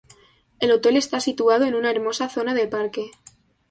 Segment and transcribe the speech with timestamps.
[0.59, 3.11] El hotel está situado en una hermosa zona de parque.